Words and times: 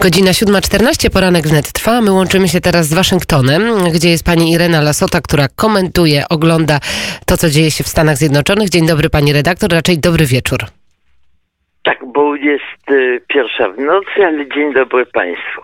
Godzina 0.00 0.30
7.14, 0.30 1.10
poranek 1.12 1.48
wnet 1.48 1.72
trwa. 1.72 2.00
My 2.00 2.12
łączymy 2.12 2.48
się 2.48 2.60
teraz 2.60 2.86
z 2.88 2.94
Waszyngtonem, 2.94 3.62
gdzie 3.94 4.08
jest 4.08 4.24
pani 4.24 4.52
Irena 4.52 4.80
Lasota, 4.80 5.20
która 5.20 5.48
komentuje, 5.56 6.24
ogląda 6.30 6.78
to, 7.26 7.36
co 7.36 7.50
dzieje 7.50 7.70
się 7.70 7.84
w 7.84 7.88
Stanach 7.88 8.16
Zjednoczonych. 8.16 8.68
Dzień 8.68 8.86
dobry 8.86 9.10
pani 9.10 9.32
redaktor, 9.32 9.70
raczej 9.70 9.98
dobry 9.98 10.26
wieczór. 10.26 10.58
Tak, 11.82 11.98
bo 12.06 12.36
jest 12.36 12.90
y, 12.90 13.20
pierwsza 13.28 13.68
w 13.68 13.78
nocy, 13.78 14.26
ale 14.26 14.48
dzień 14.48 14.74
dobry 14.74 15.06
Państwu. 15.06 15.60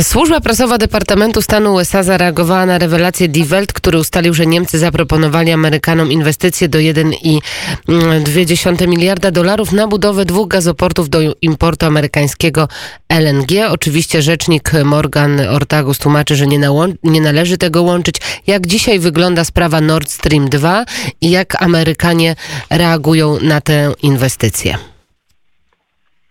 Służba 0.00 0.40
prasowa 0.40 0.78
Departamentu 0.78 1.42
Stanu 1.42 1.74
USA 1.74 2.02
zareagowała 2.02 2.66
na 2.66 2.78
rewelację 2.78 3.28
Die 3.28 3.44
Welt, 3.44 3.72
który 3.72 3.98
ustalił, 3.98 4.34
że 4.34 4.46
Niemcy 4.46 4.78
zaproponowali 4.78 5.52
Amerykanom 5.52 6.12
inwestycje 6.12 6.68
do 6.68 6.78
1,2 6.78 8.88
miliarda 8.88 9.30
dolarów 9.30 9.72
na 9.72 9.88
budowę 9.88 10.24
dwóch 10.24 10.48
gazoportów 10.48 11.10
do 11.10 11.18
importu 11.42 11.86
amerykańskiego 11.86 12.68
LNG. 13.08 13.50
Oczywiście 13.70 14.22
rzecznik 14.22 14.72
Morgan 14.84 15.40
Ortagus 15.40 15.98
tłumaczy, 15.98 16.36
że 16.36 16.46
nie, 16.46 16.60
nie 17.02 17.20
należy 17.20 17.58
tego 17.58 17.82
łączyć. 17.82 18.16
Jak 18.46 18.66
dzisiaj 18.66 18.98
wygląda 18.98 19.44
sprawa 19.44 19.80
Nord 19.80 20.10
Stream 20.10 20.48
2 20.48 20.84
i 21.20 21.30
jak 21.30 21.62
Amerykanie 21.62 22.36
reagują 22.70 23.38
na 23.40 23.60
tę 23.60 23.92
inwestycję? 24.02 24.91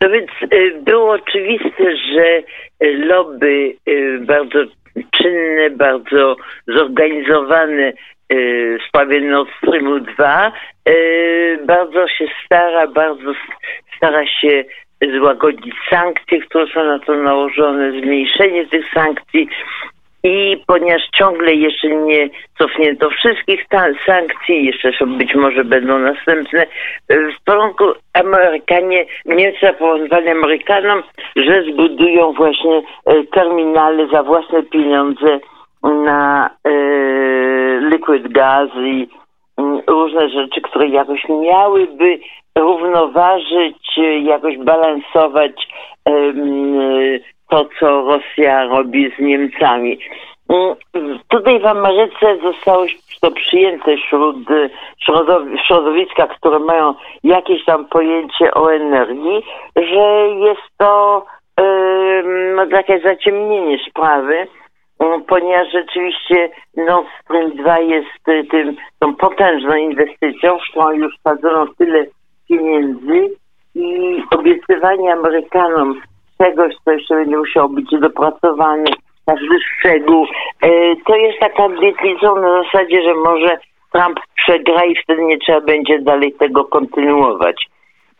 No 0.01 0.09
więc 0.09 0.31
y, 0.53 0.81
było 0.81 1.11
oczywiste, 1.11 1.97
że 2.13 2.43
lobby 2.81 3.75
y, 3.89 4.19
bardzo 4.21 4.59
czynne, 5.11 5.69
bardzo 5.69 6.35
zorganizowane 6.67 7.93
y, 8.33 8.77
w 8.79 8.87
sprawie 8.87 9.21
Nord 9.21 9.49
Streamu 9.57 9.99
2 9.99 10.51
bardzo 11.65 12.07
się 12.07 12.25
stara, 12.45 12.87
bardzo 12.87 13.33
stara 13.97 14.25
się 14.27 14.63
złagodzić 15.19 15.75
sankcje, 15.89 16.41
które 16.41 16.67
są 16.73 16.83
na 16.83 16.99
to 16.99 17.15
nałożone, 17.15 17.91
zmniejszenie 17.91 18.67
tych 18.67 18.85
sankcji, 18.93 19.49
i 20.23 20.63
ponieważ 20.67 21.01
ciągle 21.17 21.53
jeszcze 21.53 21.87
nie 21.87 22.29
cofnięto 22.57 23.09
wszystkich 23.09 23.65
sankcji, 24.05 24.65
jeszcze 24.65 25.07
być 25.07 25.35
może 25.35 25.63
będą 25.63 25.99
następne, 25.99 26.65
w 27.09 27.43
porządku 27.45 27.83
Amerykanie, 28.13 29.05
Niemcy 29.25 29.59
zaproponowali 29.61 30.29
Amerykanom, 30.29 31.03
że 31.35 31.63
zbudują 31.63 32.33
właśnie 32.33 32.81
e, 33.05 33.23
terminale 33.23 34.07
za 34.07 34.23
własne 34.23 34.63
pieniądze 34.63 35.39
na 35.83 36.49
e, 36.63 36.71
liquid 37.89 38.27
i 38.75 39.07
mm, 39.57 39.81
różne 39.87 40.29
rzeczy, 40.29 40.61
które 40.61 40.87
jakoś 40.87 41.25
miałyby 41.29 42.19
równoważyć, 42.57 43.97
e, 43.97 44.19
jakoś 44.19 44.57
balansować 44.57 45.67
to, 47.51 47.69
co 47.79 48.01
Rosja 48.01 48.63
robi 48.63 49.11
z 49.17 49.19
Niemcami. 49.19 49.99
Mm, 50.49 50.75
tutaj 51.27 51.59
w 51.59 51.65
Ameryce 51.65 52.37
zostało 52.43 52.85
to 53.21 53.31
przyjęte 53.31 53.97
wśród 53.97 54.37
środowiska, 55.67 56.27
które 56.27 56.59
mają 56.59 56.93
jakieś 57.23 57.65
tam 57.65 57.85
pojęcie 57.85 58.53
o 58.53 58.73
energii, 58.73 59.43
że 59.75 60.27
jest 60.37 60.61
to 60.77 61.25
no, 62.55 62.67
takie 62.67 62.99
zaciemnienie 62.99 63.77
sprawy, 63.89 64.47
mm, 64.99 65.23
ponieważ 65.23 65.71
rzeczywiście 65.71 66.49
Nord 66.77 67.07
Stream 67.23 67.51
2 67.51 67.79
jest 67.79 68.29
y, 68.29 68.43
tym, 68.51 68.75
tą 68.99 69.15
potężną 69.15 69.75
inwestycją, 69.75 70.57
w 70.57 70.71
którą 70.71 70.91
już 70.91 71.17
wsadzono 71.17 71.67
tyle 71.77 72.05
pieniędzy 72.49 73.29
i 73.75 74.23
obiecywanie 74.31 75.13
Amerykanom 75.13 76.01
czegoś, 76.41 76.73
co 76.85 76.91
jeszcze 76.91 77.15
będzie 77.15 77.37
musiało 77.37 77.69
być 77.69 77.85
dopracowane, 77.91 78.91
każdy 79.25 79.59
szczegół. 79.59 80.25
E, 80.61 80.69
to 81.07 81.15
jest 81.15 81.39
taka 81.39 81.65
obietnicą 81.65 82.35
na 82.35 82.63
zasadzie, 82.63 83.03
że 83.03 83.13
może 83.13 83.57
Trump 83.93 84.19
przegra 84.35 84.85
i 84.85 84.95
wtedy 85.03 85.23
nie 85.23 85.37
trzeba 85.37 85.61
będzie 85.61 85.99
dalej 85.99 86.33
tego 86.33 86.65
kontynuować. 86.65 87.67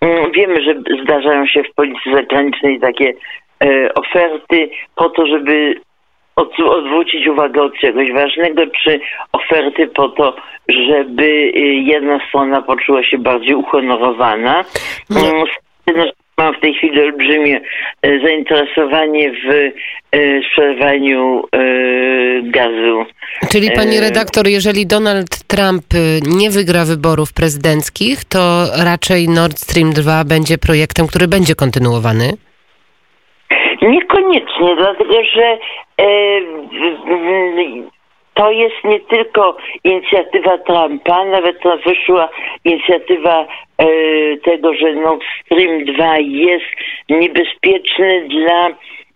Mm, 0.01 0.31
wiemy, 0.31 0.62
że 0.62 0.75
zdarzają 1.03 1.45
się 1.45 1.63
w 1.63 1.73
polityce 1.75 2.12
zagranicznej 2.13 2.79
takie 2.79 3.13
e, 3.63 3.94
oferty 3.94 4.69
po 4.95 5.09
to, 5.09 5.25
żeby 5.25 5.81
odwrócić 6.66 7.28
uwagę 7.28 7.62
od 7.62 7.74
czegoś 7.78 8.12
ważnego, 8.13 8.62
czy 8.84 9.00
oferty 9.31 9.88
po 9.88 10.09
to, 10.09 10.35
żeby 10.69 11.51
e, 11.56 11.59
jedna 11.59 12.19
strona 12.28 12.62
poczuła 12.62 13.03
się 13.03 13.18
bardziej 13.18 13.56
uhonorowana. 13.56 14.63
Nie. 15.09 15.29
Mm, 15.88 16.12
mam 16.41 16.53
w 16.53 16.59
tej 16.59 16.74
chwili 16.74 17.02
olbrzymie 17.02 17.62
e, 18.02 18.19
zainteresowanie 18.19 19.31
w 19.31 19.50
e, 19.52 19.72
sprzedawaniu 20.47 21.44
e, 21.52 21.59
gazu. 22.44 23.06
Czyli 23.52 23.72
pani 23.72 24.00
redaktor, 24.00 24.47
jeżeli 24.47 24.88
Donald 24.88 25.44
Trump 25.47 25.84
nie 26.40 26.50
wygra 26.50 26.85
wyborów 26.85 27.34
prezydenckich, 27.34 28.25
to 28.25 28.66
raczej 28.85 29.30
Nord 29.30 29.59
Stream 29.59 29.90
2 29.94 30.24
będzie 30.24 30.57
projektem, 30.57 31.07
który 31.07 31.28
będzie 31.28 31.56
kontynuowany? 31.56 32.34
Niekoniecznie, 33.81 34.75
dlatego 34.78 35.24
że 35.24 35.57
to 38.34 38.52
jest 38.52 38.84
nie 38.84 39.00
tylko 39.00 39.58
inicjatywa 39.84 40.58
Trumpa, 40.58 41.25
nawet 41.25 41.58
wyszła 41.86 42.30
inicjatywa 42.66 43.47
e, 43.78 43.86
tego, 44.38 44.74
że 44.74 44.94
Nord 44.94 45.22
Stream 45.46 45.86
2 45.86 46.18
jest 46.18 46.66
niebezpieczny 47.09 48.28
dla 48.30 48.68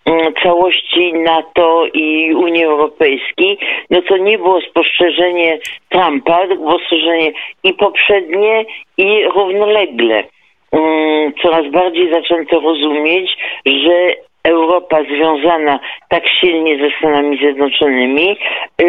mm, 0.05 0.33
całości 0.43 1.13
NATO 1.13 1.85
i 1.93 2.33
Unii 2.33 2.63
Europejskiej, 2.63 3.57
no 3.89 4.01
to 4.01 4.17
nie 4.17 4.37
było 4.37 4.61
spostrzeżenie 4.61 5.59
Trumpa, 5.89 6.47
to 6.47 6.55
było 6.55 6.71
spostrzeżenie 6.71 7.31
i 7.63 7.73
poprzednie, 7.73 8.65
i 8.97 9.23
równolegle. 9.35 10.23
Mm, 10.71 11.33
coraz 11.41 11.71
bardziej 11.71 12.13
zaczęto 12.13 12.59
rozumieć, 12.59 13.37
że 13.65 14.15
Europa 14.45 15.03
związana 15.03 15.79
tak 16.09 16.23
silnie 16.27 16.77
ze 16.77 16.97
Stanami 16.97 17.37
Zjednoczonymi, 17.37 18.37
y, 18.81 18.85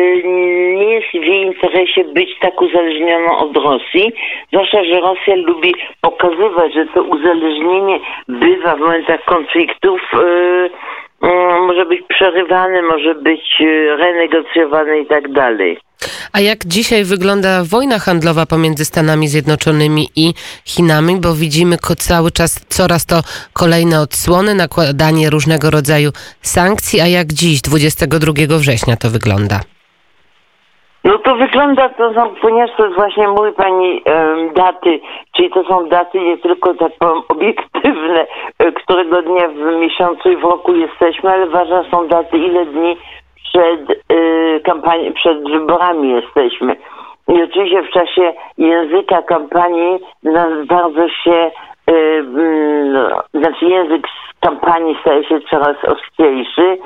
jej 1.62 1.66
interesie 1.66 2.04
być 2.04 2.28
tak 2.40 2.60
uzależnioną 2.60 3.36
od 3.38 3.56
Rosji, 3.56 4.12
zwłaszcza, 4.48 4.84
że 4.84 5.00
Rosja 5.00 5.34
lubi 5.34 5.74
pokazywać, 6.00 6.74
że 6.74 6.86
to 6.94 7.02
uzależnienie 7.02 8.00
bywa 8.28 8.76
w 8.76 8.80
momentach 8.80 9.24
konfliktów 9.24 10.00
y, 10.14 10.16
y, 11.26 11.60
może 11.60 11.86
być 11.86 12.00
przerywane, 12.08 12.82
może 12.82 13.14
być 13.14 13.62
renegocjowane 13.98 14.98
i 14.98 15.06
tak 15.06 15.32
dalej. 15.32 15.78
A 16.32 16.40
jak 16.40 16.64
dzisiaj 16.66 17.04
wygląda 17.04 17.64
wojna 17.64 17.98
handlowa 17.98 18.46
pomiędzy 18.46 18.84
Stanami 18.84 19.28
Zjednoczonymi 19.28 20.08
i 20.16 20.34
Chinami? 20.64 21.16
Bo 21.20 21.34
widzimy 21.34 21.76
cały 21.98 22.30
czas 22.30 22.66
coraz 22.68 23.06
to 23.06 23.20
kolejne 23.52 24.00
odsłony, 24.00 24.54
nakładanie 24.54 25.30
różnego 25.30 25.70
rodzaju 25.70 26.10
sankcji. 26.42 27.00
A 27.00 27.06
jak 27.06 27.26
dziś, 27.26 27.60
22 27.60 28.58
września, 28.58 28.96
to 28.96 29.10
wygląda? 29.10 29.75
To 31.26 31.34
wygląda 31.36 31.88
to, 31.88 32.14
są, 32.14 32.34
ponieważ 32.40 32.70
to 32.76 32.90
właśnie 32.90 33.28
mówi 33.28 33.52
pani 33.52 34.02
um, 34.06 34.52
daty, 34.54 35.00
czyli 35.36 35.50
to 35.50 35.64
są 35.64 35.88
daty 35.88 36.20
nie 36.20 36.38
tylko 36.38 36.74
tak 36.74 36.92
powiem 36.98 37.22
obiektywne, 37.28 38.26
e, 38.58 38.72
którego 38.72 39.22
dnia 39.22 39.48
w 39.48 39.80
miesiącu 39.80 40.30
i 40.30 40.36
w 40.36 40.42
roku 40.42 40.74
jesteśmy, 40.74 41.30
ale 41.30 41.46
ważne 41.46 41.84
są 41.90 42.08
daty, 42.08 42.38
ile 42.38 42.66
dni 42.66 42.96
przed 43.44 43.90
y, 44.12 44.60
kampanią, 44.64 45.12
przed 45.12 45.50
wyborami 45.50 46.10
jesteśmy. 46.10 46.76
I 47.28 47.42
oczywiście 47.42 47.82
w 47.82 47.90
czasie 47.90 48.32
języka 48.58 49.22
kampanii 49.22 49.98
bardzo 50.68 51.08
się, 51.08 51.50
y, 51.90 51.92
y, 51.92 53.40
znaczy 53.40 53.64
język 53.64 54.06
z 54.08 54.40
kampanii 54.40 54.96
staje 55.00 55.24
się 55.24 55.40
coraz 55.40 55.76
ostrzejszy 55.84 56.78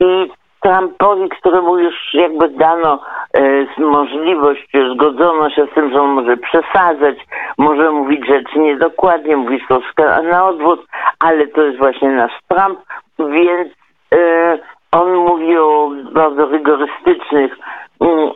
i 0.00 0.30
Trumpowi, 0.60 1.28
któremu 1.28 1.78
już 1.78 2.14
jakby 2.14 2.48
dano 2.48 3.00
e, 3.34 3.82
możliwość, 3.82 4.68
zgodzono 4.94 5.50
się 5.50 5.66
z 5.66 5.74
tym, 5.74 5.92
że 5.92 6.02
on 6.02 6.10
może 6.10 6.36
przesadzać, 6.36 7.16
może 7.58 7.90
mówić 7.90 8.26
rzeczy 8.26 8.58
niedokładnie, 8.58 9.36
mówić 9.36 9.62
troszkę 9.68 10.22
na 10.22 10.46
odwrót, 10.46 10.86
ale 11.20 11.46
to 11.46 11.62
jest 11.62 11.78
właśnie 11.78 12.08
nasz 12.08 12.32
Trump, 12.48 12.78
więc 13.18 13.72
e, 14.14 14.58
on 14.92 15.14
mówi 15.14 15.58
o 15.58 15.90
bardzo 16.12 16.46
rygorystycznych 16.46 17.56
mm, 18.00 18.30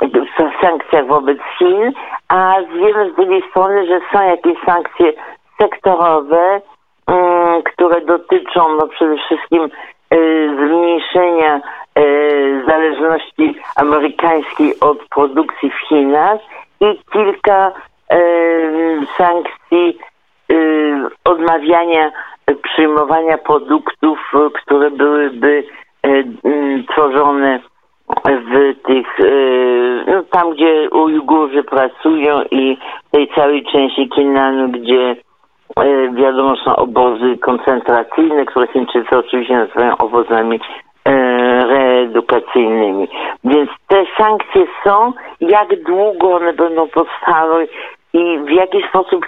sankcjach 0.61 1.07
wobec 1.07 1.39
Chin, 1.59 1.93
a 2.29 2.55
wiemy 2.75 3.13
z 3.13 3.17
drugiej 3.17 3.43
strony, 3.51 3.87
że 3.87 4.01
są 4.13 4.25
jakieś 4.25 4.59
sankcje 4.67 5.13
sektorowe, 5.61 6.61
mm, 7.07 7.63
które 7.63 8.01
dotyczą 8.01 8.77
no, 8.81 8.87
przede 8.87 9.17
wszystkim 9.17 9.69
y, 10.15 10.51
zmniejszenia 10.57 11.61
zależności 12.67 13.55
amerykańskiej 13.77 14.81
od 14.81 14.99
produkcji 15.09 15.71
w 15.71 15.89
Chinach 15.89 16.39
i 16.81 16.99
kilka 17.13 17.73
y, 18.13 19.07
sankcji 19.19 19.99
odmawiania 21.25 22.13
e, 22.47 22.55
przyjmowania 22.55 23.39
produktów, 23.39 24.19
e, 24.35 24.51
które 24.63 24.91
byłyby 24.91 25.65
e, 26.03 26.11
tworzone 26.93 27.61
w 28.25 28.75
tych, 28.87 29.21
e, 29.21 29.25
no 30.07 30.23
tam 30.23 30.51
gdzie 30.51 30.91
Ujgurzy 30.91 31.65
pracują 31.65 32.43
i 32.51 32.79
tej 33.11 33.29
całej 33.35 33.65
części 33.65 34.09
Kinanu, 34.09 34.69
gdzie 34.69 35.17
e, 35.77 36.13
wiadomo 36.15 36.57
są 36.57 36.77
obozy 36.77 37.39
koncentracyjne, 37.39 38.45
które 38.47 38.67
Chińczycy 38.67 39.19
oczywiście 39.19 39.55
nazywają 39.55 39.97
obozami 39.97 40.61
e, 42.03 42.07
reedukacyjnymi. 42.07 43.09
Więc 43.45 43.71
te 43.89 44.05
sankcje 44.17 44.67
są, 44.85 45.13
jak 45.41 45.83
długo 45.83 46.31
one 46.31 46.53
będą 46.53 46.89
powstały 46.89 47.69
i 48.13 48.39
w 48.39 48.51
jaki 48.51 48.83
sposób 48.89 49.27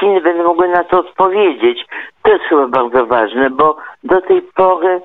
Chiny 0.00 0.20
będą 0.20 0.44
mogły 0.44 0.68
na 0.68 0.84
to 0.84 0.98
odpowiedzieć. 0.98 1.86
To 2.22 2.32
jest 2.32 2.44
chyba 2.44 2.66
bardzo 2.68 3.06
ważne, 3.06 3.50
bo 3.50 3.76
do 4.04 4.20
tej 4.20 4.42
pory 4.42 5.00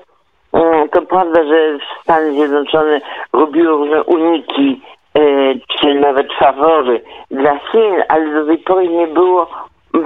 mm, 0.52 0.88
to 0.88 1.02
prawda, 1.02 1.44
że 1.44 1.78
Stany 2.02 2.32
Zjednoczone 2.32 3.00
robiły 3.32 3.68
różne 3.68 4.04
uniki 4.04 4.80
e, 5.14 5.20
czy 5.80 5.94
nawet 5.94 6.32
fawory 6.32 7.00
dla 7.30 7.58
Chin, 7.58 8.02
ale 8.08 8.34
do 8.34 8.46
tej 8.46 8.58
pory 8.58 8.88
nie 8.88 9.06
było 9.06 9.46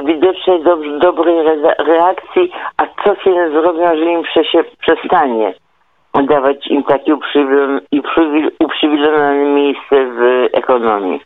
widocznej 0.05 0.62
dob- 0.62 0.99
dobrej 0.99 1.38
re- 1.38 1.75
reakcji, 1.78 2.52
a 2.76 2.87
co 3.05 3.14
Chiny 3.14 3.50
zrobią, 3.50 3.90
jeżeli 3.90 4.12
im 4.12 4.23
przesie- 4.23 4.64
przestanie 4.81 5.55
dawać 6.20 6.67
im 6.67 6.85
takie 6.85 7.14
uprzywil- 7.14 7.81
uprzywil- 7.94 8.50
uprzywilejowane 8.61 9.44
miejsce 9.44 9.91
w 9.91 10.49
ekonomii. 10.53 11.20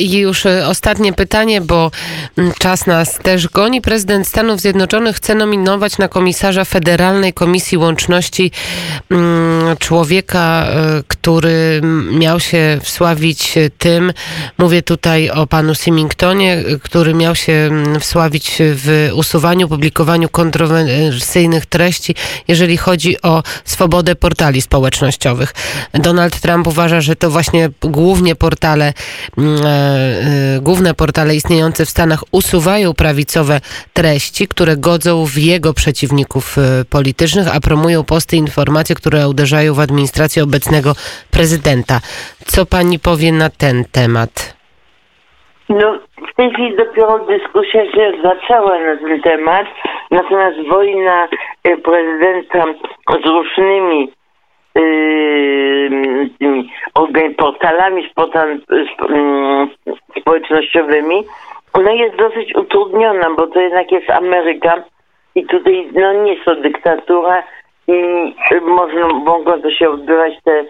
I 0.00 0.18
już 0.18 0.46
e, 0.46 0.66
ostatnie 0.68 1.12
pytanie, 1.12 1.60
bo 1.60 1.90
mm, 2.38 2.52
czas 2.58 2.86
nas 2.86 3.18
też 3.18 3.48
goni. 3.48 3.80
Prezydent 3.80 4.26
Stanów 4.26 4.60
Zjednoczonych 4.60 5.16
chce 5.16 5.34
nominować 5.34 5.98
na 5.98 6.08
komisarza 6.08 6.64
Federalnej 6.64 7.32
Komisji 7.32 7.78
Łączności 7.78 8.50
mm, 9.10 9.76
człowieka, 9.76 10.64
e, 10.64 11.02
który 11.08 11.80
miał 12.18 12.40
się 12.40 12.78
wsławić 12.82 13.54
tym, 13.78 14.12
mówię 14.58 14.82
tutaj 14.82 15.30
o 15.30 15.46
panu 15.46 15.74
Symingtonie, 15.74 16.52
e, 16.52 16.78
który 16.78 17.14
miał 17.14 17.34
się 17.34 17.52
mm, 17.52 18.00
wsławić 18.00 18.56
w 18.60 19.10
usuwaniu, 19.14 19.68
publikowaniu 19.68 20.28
kontrowersyjnych 20.28 21.66
treści, 21.66 22.14
jeżeli 22.48 22.76
chodzi 22.76 23.22
o 23.22 23.42
swobodę 23.64 24.09
portali 24.14 24.60
społecznościowych. 24.60 25.52
Donald 25.94 26.40
Trump 26.40 26.66
uważa, 26.66 27.00
że 27.00 27.16
to 27.16 27.30
właśnie 27.30 27.68
głównie 27.82 28.34
portale, 28.36 28.92
mm, 29.38 29.66
e, 29.66 29.68
e, 29.68 30.60
główne 30.60 30.94
portale 30.94 31.34
istniejące 31.34 31.84
w 31.84 31.88
Stanach 31.88 32.20
usuwają 32.32 32.94
prawicowe 32.94 33.60
treści, 33.92 34.48
które 34.48 34.76
godzą 34.76 35.24
w 35.26 35.36
jego 35.36 35.74
przeciwników 35.74 36.58
e, 36.58 36.84
politycznych, 36.84 37.56
a 37.56 37.60
promują 37.60 38.04
posty 38.04 38.36
informacje, 38.36 38.96
które 38.96 39.28
uderzają 39.28 39.74
w 39.74 39.80
administrację 39.80 40.42
obecnego 40.42 40.92
prezydenta. 41.30 42.00
Co 42.46 42.66
pani 42.66 42.98
powie 42.98 43.32
na 43.32 43.50
ten 43.50 43.84
temat? 43.92 44.60
No, 45.68 45.98
w 46.32 46.36
tej 46.36 46.50
chwili 46.52 46.76
dopiero 46.76 47.18
dyskusja 47.18 47.92
się 47.92 48.12
zaczęła 48.22 48.78
na 48.78 48.96
ten 48.96 49.22
temat, 49.22 49.66
natomiast 50.10 50.68
wojna 50.68 51.28
prezydenta 51.84 52.64
z 53.12 53.26
różnymi 53.26 54.12
yy, 54.74 55.90
portalami 57.36 58.10
społecznościowymi, 60.20 61.24
ona 61.72 61.92
jest 61.92 62.16
dosyć 62.16 62.54
utrudniona, 62.54 63.30
bo 63.36 63.46
to 63.46 63.60
jednak 63.60 63.92
jest 63.92 64.10
Ameryka 64.10 64.82
i 65.34 65.46
tutaj 65.46 65.88
no, 65.92 66.12
nie 66.12 66.32
jest 66.32 66.44
to 66.44 66.56
dyktatura 66.56 67.42
i 67.88 67.92
y, 68.52 68.60
można, 68.60 69.08
mogą 69.08 69.62
to 69.62 69.70
się 69.70 69.90
odbywać 69.90 70.34
te 70.44 70.64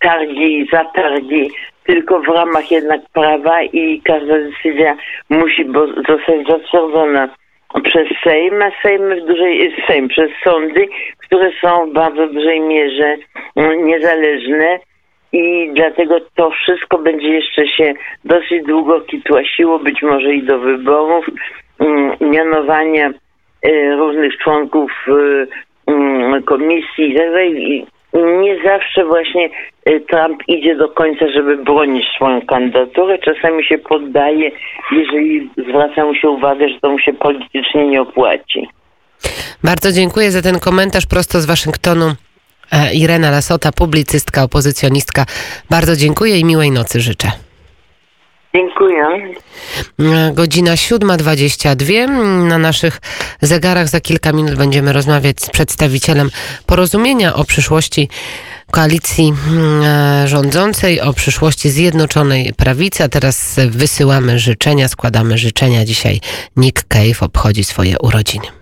targi 0.00 0.58
i 0.58 0.68
zatargi 0.72 1.50
tylko 1.86 2.20
w 2.20 2.28
ramach 2.28 2.70
jednak 2.70 3.00
prawa 3.12 3.62
i 3.62 4.02
każda 4.04 4.34
decyzja 4.38 4.96
musi 5.30 5.64
bo, 5.64 5.86
zostać 5.86 6.46
zatwierdzona 6.48 7.28
przez 7.80 8.08
Sejm, 8.24 8.62
a 8.62 8.70
Sejm 8.82 9.02
w 9.02 9.26
dużej, 9.26 9.74
Sejm 9.86 10.08
przez 10.08 10.30
sądy, 10.44 10.88
które 11.18 11.50
są 11.60 11.90
w 11.90 11.92
bardzo 11.92 12.26
dużej 12.26 12.60
mierze 12.60 13.16
mm, 13.56 13.86
niezależne. 13.86 14.78
I 15.32 15.70
dlatego 15.74 16.20
to 16.34 16.50
wszystko 16.50 16.98
będzie 16.98 17.28
jeszcze 17.28 17.68
się 17.68 17.94
dosyć 18.24 18.66
długo 18.66 19.00
kitłasiło, 19.00 19.78
być 19.78 20.02
może 20.02 20.34
i 20.34 20.42
do 20.42 20.58
wyborów, 20.58 21.26
mm, 21.80 22.16
mianowania 22.20 23.10
y, 23.66 23.96
różnych 23.96 24.38
członków 24.38 24.92
y, 25.08 25.46
mm, 25.86 26.42
komisji 26.42 27.10
i 27.10 27.16
tak 27.16 27.32
Nie 28.14 28.56
zawsze 28.64 29.04
właśnie 29.04 29.50
y, 29.88 30.00
Trump 30.00 30.42
idzie 30.48 30.76
do 30.76 30.88
końca, 30.88 31.24
żeby 31.34 31.56
bronić 31.56 32.04
swoją 32.16 32.46
kandydaturę. 32.46 33.18
Czasami 33.18 33.64
się 33.64 33.78
poddaje, 33.78 34.50
jeżeli 34.92 35.50
zwraca 35.68 36.04
mu 36.04 36.14
się 36.14 36.28
uwagę, 36.28 36.68
że 36.68 36.80
to 36.80 36.90
mu 36.90 36.98
się 36.98 37.12
politycznie 37.12 37.88
nie 37.88 38.02
opłaci. 38.02 38.68
Bardzo 39.64 39.92
dziękuję 39.92 40.30
za 40.30 40.42
ten 40.42 40.60
komentarz 40.60 41.06
prosto 41.06 41.40
z 41.40 41.46
Waszyngtonu. 41.46 42.14
E, 42.72 42.94
Irena 42.94 43.30
Lasota, 43.30 43.72
publicystka, 43.72 44.42
opozycjonistka. 44.42 45.26
Bardzo 45.70 45.96
dziękuję 45.96 46.38
i 46.38 46.44
miłej 46.44 46.70
nocy 46.70 47.00
życzę. 47.00 47.28
Dziękuję. 48.54 49.34
E, 50.00 50.32
Godzina 50.34 50.74
7.22. 50.74 52.08
Na 52.48 52.58
naszych 52.58 53.00
zegarach 53.40 53.88
za 53.88 54.00
kilka 54.00 54.32
minut 54.32 54.54
będziemy 54.54 54.92
rozmawiać 54.92 55.40
z 55.40 55.50
przedstawicielem 55.50 56.30
porozumienia 56.66 57.34
o 57.34 57.44
przyszłości 57.44 58.08
koalicji 58.70 59.34
mm, 59.48 59.82
e, 59.84 60.28
rządzącej, 60.28 61.00
o 61.00 61.12
przyszłości 61.12 61.70
Zjednoczonej 61.70 62.52
Prawicy. 62.56 63.04
A 63.04 63.08
teraz 63.08 63.60
wysyłamy 63.68 64.38
życzenia, 64.38 64.88
składamy 64.88 65.38
życzenia. 65.38 65.84
Dzisiaj 65.84 66.20
Nick 66.56 66.84
Cave 66.88 67.22
obchodzi 67.22 67.64
swoje 67.64 67.98
urodziny. 67.98 68.61